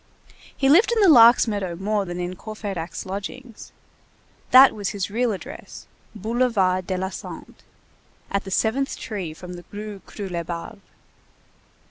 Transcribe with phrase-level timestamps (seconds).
[0.57, 3.71] He lived in the Lark's meadow more than in Courfeyrac's lodgings.
[4.49, 5.85] That was his real address:
[6.15, 7.53] Boulevard de la Santé,
[8.31, 10.79] at the seventh tree from the Rue Croulebarbe.